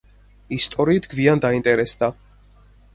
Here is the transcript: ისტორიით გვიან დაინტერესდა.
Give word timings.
ისტორიით 0.57 1.07
გვიან 1.13 1.45
დაინტერესდა. 1.47 2.13